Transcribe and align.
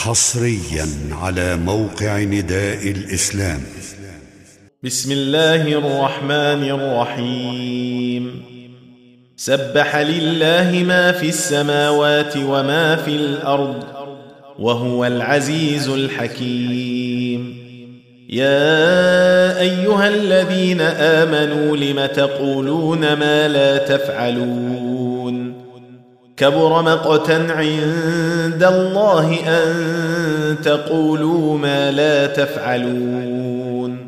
حصريا 0.00 0.86
على 1.12 1.56
موقع 1.56 2.18
نداء 2.18 2.88
الاسلام 2.90 3.60
بسم 4.82 5.12
الله 5.12 5.62
الرحمن 5.72 6.62
الرحيم 6.70 8.42
سبح 9.36 9.96
لله 9.96 10.84
ما 10.86 11.12
في 11.12 11.28
السماوات 11.28 12.36
وما 12.36 12.96
في 12.96 13.08
الارض 13.10 13.82
وهو 14.58 15.04
العزيز 15.06 15.88
الحكيم 15.88 17.40
يا 18.28 18.78
ايها 19.60 20.08
الذين 20.08 20.80
امنوا 21.20 21.76
لم 21.76 22.06
تقولون 22.06 23.12
ما 23.12 23.48
لا 23.48 23.76
تفعلون 23.76 24.97
كبر 26.38 26.82
مقتا 26.82 27.32
عند 27.32 28.62
الله 28.62 29.38
ان 29.48 29.74
تقولوا 30.64 31.58
ما 31.58 31.90
لا 31.90 32.26
تفعلون 32.26 33.98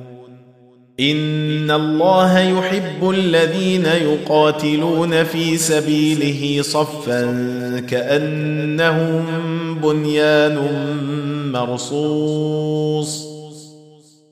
ان 1.00 1.70
الله 1.70 2.38
يحب 2.40 3.10
الذين 3.10 3.84
يقاتلون 3.86 5.24
في 5.24 5.56
سبيله 5.56 6.62
صفا 6.62 7.22
كانهم 7.90 9.24
بنيان 9.82 10.58
مرصوص 11.52 13.24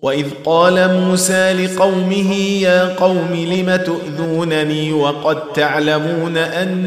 واذ 0.03 0.27
قال 0.45 1.01
موسى 1.01 1.53
لقومه 1.53 2.35
يا 2.37 2.95
قوم 2.95 3.47
لم 3.53 3.77
تؤذونني 3.77 4.93
وقد 4.93 5.43
تعلمون 5.55 6.37
ان 6.37 6.87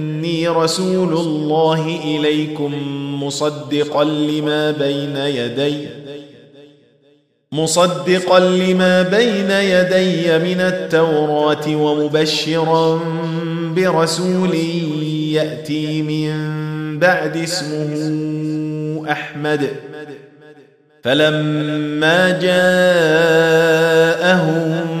رسول 0.47 1.13
الله 1.13 1.99
إليكم 2.03 2.71
مصدقا 3.23 4.03
لما 4.03 4.71
بين 4.71 5.15
يدي 5.17 5.87
مصدقا 7.51 8.39
لما 8.39 9.01
بين 9.01 9.51
يدي 9.51 10.39
من 10.39 10.61
التوراة 10.61 11.75
ومبشرا 11.75 12.99
برسول 13.75 14.55
يأتي 15.33 16.01
من 16.01 16.37
بعد 16.99 17.37
اسمه 17.37 19.11
أحمد 19.11 19.69
فلما 21.03 22.39
جاءهم 22.39 25.00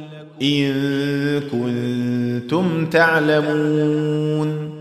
إن 0.41 1.41
كنتم 1.41 2.85
تعلمون 2.85 4.71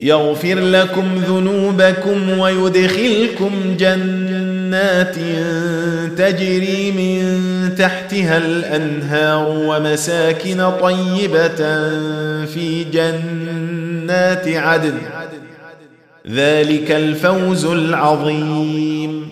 يغفر 0.00 0.54
لكم 0.54 1.14
ذنوبكم 1.26 2.38
ويدخلكم 2.38 3.50
جنات 3.78 5.14
تجري 6.18 6.92
من 6.92 7.48
تحتها 7.78 8.38
الأنهار 8.38 9.48
ومساكن 9.48 10.70
طيبة 10.82 11.56
في 12.46 12.84
جنات 12.92 14.48
عدن 14.48 14.94
ذلك 16.30 16.90
الفوز 16.92 17.64
العظيم 17.64 19.28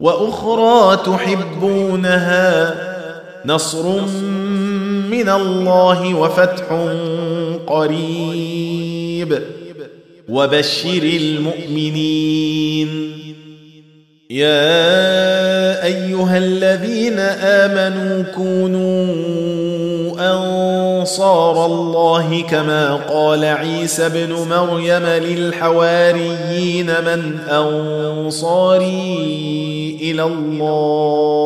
وأخرى 0.00 0.96
تحبونها 1.04 2.76
نصر 3.46 4.00
من 5.10 5.28
الله 5.28 6.14
وفتح 6.14 6.64
قريب 7.66 9.42
وبشر 10.28 11.02
المؤمنين 11.02 13.12
يا 14.30 14.94
ايها 15.84 16.38
الذين 16.38 17.18
امنوا 17.40 18.22
كونوا 18.34 19.06
انصار 20.32 21.66
الله 21.66 22.42
كما 22.50 22.94
قال 22.94 23.44
عيسى 23.44 24.06
ابن 24.06 24.32
مريم 24.50 25.02
للحواريين 25.06 26.86
من 26.86 27.38
انصاري 27.48 29.28
الى 30.02 30.22
الله 30.24 31.45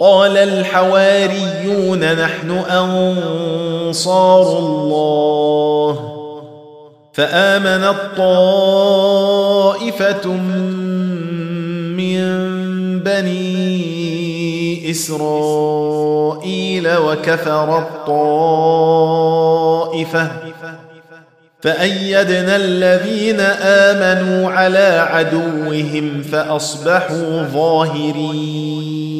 قال 0.00 0.36
الحواريون 0.36 2.12
نحن 2.12 2.50
انصار 2.50 4.58
الله 4.58 6.10
فامنت 7.12 7.96
طائفه 8.16 10.26
من 11.96 12.20
بني 13.00 14.90
اسرائيل 14.90 16.96
وكفرت 16.96 17.86
طائفه 18.06 20.30
فايدنا 21.60 22.56
الذين 22.56 23.40
امنوا 23.62 24.50
على 24.50 25.06
عدوهم 25.10 26.22
فاصبحوا 26.32 27.42
ظاهرين 27.42 29.19